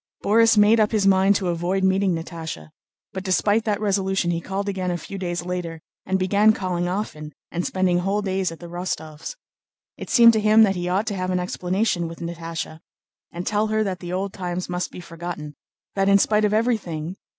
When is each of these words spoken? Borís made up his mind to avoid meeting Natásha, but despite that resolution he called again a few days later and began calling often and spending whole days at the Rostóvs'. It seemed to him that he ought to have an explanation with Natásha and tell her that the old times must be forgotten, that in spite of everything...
Borís 0.23 0.57
made 0.57 0.79
up 0.79 0.91
his 0.91 1.05
mind 1.05 1.35
to 1.35 1.49
avoid 1.49 1.83
meeting 1.83 2.15
Natásha, 2.15 2.69
but 3.13 3.23
despite 3.23 3.65
that 3.65 3.79
resolution 3.79 4.31
he 4.31 4.41
called 4.41 4.67
again 4.67 4.89
a 4.89 4.97
few 4.97 5.19
days 5.19 5.45
later 5.45 5.79
and 6.07 6.17
began 6.17 6.53
calling 6.53 6.87
often 6.87 7.33
and 7.51 7.63
spending 7.67 7.99
whole 7.99 8.23
days 8.23 8.51
at 8.51 8.59
the 8.59 8.65
Rostóvs'. 8.65 9.35
It 9.97 10.09
seemed 10.09 10.33
to 10.33 10.39
him 10.39 10.63
that 10.63 10.73
he 10.75 10.89
ought 10.89 11.05
to 11.05 11.15
have 11.15 11.29
an 11.29 11.39
explanation 11.39 12.07
with 12.07 12.17
Natásha 12.17 12.79
and 13.31 13.45
tell 13.45 13.67
her 13.67 13.83
that 13.83 13.99
the 13.99 14.11
old 14.11 14.33
times 14.33 14.67
must 14.67 14.89
be 14.89 15.01
forgotten, 15.01 15.53
that 15.93 16.09
in 16.09 16.17
spite 16.17 16.45
of 16.45 16.51
everything... 16.55 17.17